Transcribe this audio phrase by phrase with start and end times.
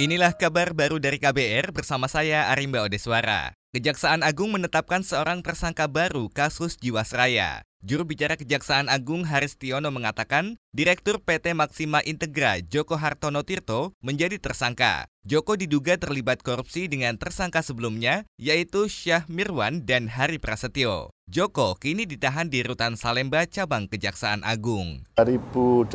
[0.00, 3.52] Inilah kabar baru dari KBR bersama saya Arimba Odeswara.
[3.76, 7.68] Kejaksaan Agung menetapkan seorang tersangka baru kasus Jiwasraya.
[7.82, 14.38] Juru bicara Kejaksaan Agung Haris Tiono mengatakan, Direktur PT Maksima Integra Joko Hartono Tirto menjadi
[14.38, 15.10] tersangka.
[15.26, 21.10] Joko diduga terlibat korupsi dengan tersangka sebelumnya, yaitu Syah Mirwan dan Hari Prasetyo.
[21.26, 25.02] Joko kini ditahan di Rutan Salemba Cabang Kejaksaan Agung.
[25.18, 25.90] 2008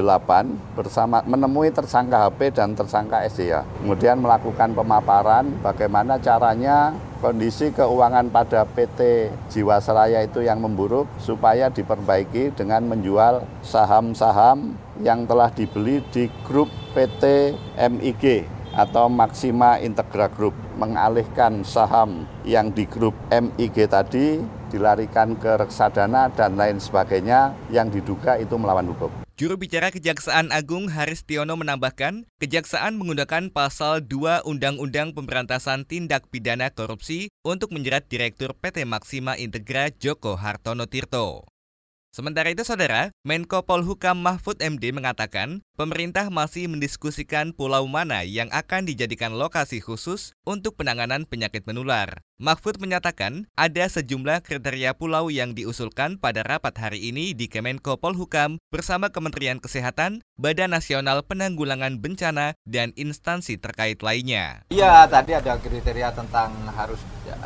[0.76, 3.64] bersama menemui tersangka HP dan tersangka SDA.
[3.80, 12.56] Kemudian melakukan pemaparan bagaimana caranya kondisi keuangan pada PT Jiwasraya itu yang memburuk supaya diperbaiki
[12.56, 21.66] dengan menjual saham-saham yang telah dibeli di grup PT MIG atau Maxima Integra Group mengalihkan
[21.66, 24.38] saham yang di grup MIG tadi
[24.70, 29.27] dilarikan ke reksadana dan lain sebagainya yang diduga itu melawan hukum.
[29.38, 36.74] Juru bicara Kejaksaan Agung Haris Tiono menambahkan, Kejaksaan menggunakan pasal 2 Undang-Undang Pemberantasan Tindak Pidana
[36.74, 41.46] Korupsi untuk menjerat Direktur PT Maxima Integra Joko Hartono Tirto.
[42.18, 48.90] Sementara itu, saudara, Menko Polhukam Mahfud MD mengatakan pemerintah masih mendiskusikan pulau mana yang akan
[48.90, 52.26] dijadikan lokasi khusus untuk penanganan penyakit menular.
[52.42, 58.58] Mahfud menyatakan ada sejumlah kriteria pulau yang diusulkan pada rapat hari ini di Kemenko Polhukam
[58.74, 64.66] bersama Kementerian Kesehatan, Badan Nasional Penanggulangan Bencana, dan instansi terkait lainnya.
[64.74, 66.98] Iya, tadi ada kriteria tentang harus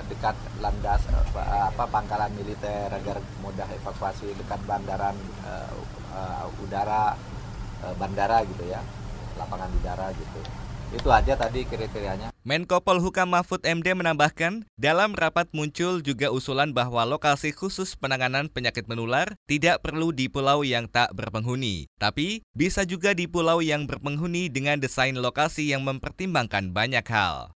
[0.10, 1.02] dekat landas
[1.42, 5.74] apa pangkalan militer agar mudah evakuasi dekat bandaran uh,
[6.14, 7.18] uh, udara
[7.82, 8.82] uh, bandara gitu ya,
[9.38, 10.42] lapangan udara gitu
[10.92, 12.36] itu aja tadi kriterianya.
[12.44, 18.90] Menko Polhukam Mahfud MD menambahkan, dalam rapat muncul juga usulan bahwa lokasi khusus penanganan penyakit
[18.92, 24.52] menular tidak perlu di pulau yang tak berpenghuni, tapi bisa juga di pulau yang berpenghuni
[24.52, 27.54] dengan desain lokasi yang mempertimbangkan banyak hal.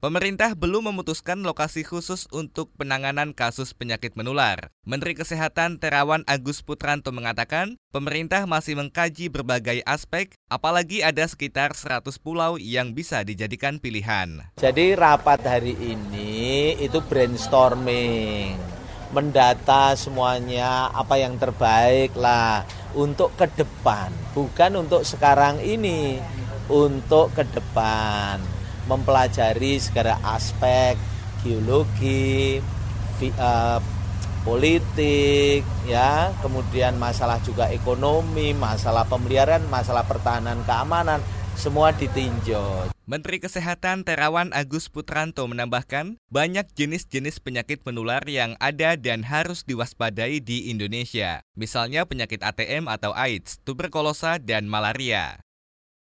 [0.00, 4.72] Pemerintah belum memutuskan lokasi khusus untuk penanganan kasus penyakit menular.
[4.88, 12.16] Menteri Kesehatan Terawan Agus Putranto mengatakan, pemerintah masih mengkaji berbagai aspek, apalagi ada sekitar 100
[12.16, 14.48] pulau yang bisa dijadikan pilihan.
[14.56, 18.56] Jadi rapat hari ini itu brainstorming,
[19.12, 22.64] mendata semuanya apa yang terbaik lah
[22.96, 26.16] untuk ke depan, bukan untuk sekarang ini,
[26.72, 28.59] untuk ke depan
[28.90, 30.98] mempelajari segala aspek
[31.46, 32.58] geologi,
[33.22, 33.78] vi, uh,
[34.42, 41.20] politik, ya, kemudian masalah juga ekonomi, masalah pemeliharaan, masalah pertahanan keamanan,
[41.56, 42.88] semua ditinjau.
[43.10, 50.38] Menteri Kesehatan Terawan Agus Putranto menambahkan, banyak jenis-jenis penyakit menular yang ada dan harus diwaspadai
[50.38, 51.42] di Indonesia.
[51.58, 55.42] Misalnya penyakit ATM atau AIDS, tuberkulosa, dan malaria.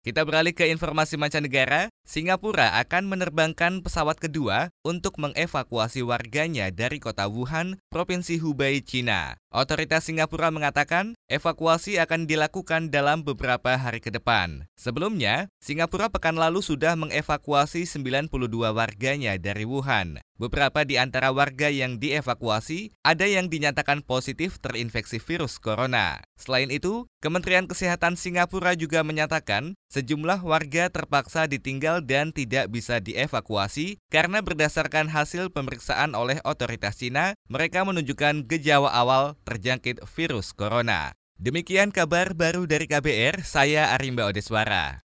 [0.03, 1.87] Kita beralih ke informasi mancanegara.
[2.03, 9.39] Singapura akan menerbangkan pesawat kedua untuk mengevakuasi warganya dari kota Wuhan, Provinsi Hubei, China.
[9.53, 14.65] Otoritas Singapura mengatakan evakuasi akan dilakukan dalam beberapa hari ke depan.
[14.73, 18.33] Sebelumnya, Singapura pekan lalu sudah mengevakuasi 92
[18.73, 20.17] warganya dari Wuhan.
[20.41, 26.25] Beberapa di antara warga yang dievakuasi ada yang dinyatakan positif terinfeksi virus corona.
[26.33, 33.99] Selain itu, Kementerian Kesehatan Singapura juga menyatakan sejumlah warga terpaksa ditinggal dan tidak bisa dievakuasi
[34.07, 41.11] karena berdasarkan hasil pemeriksaan oleh otoritas Cina, mereka menunjukkan gejala awal terjangkit virus corona.
[41.35, 45.03] Demikian kabar baru dari KBR, saya Arimba Odeswara.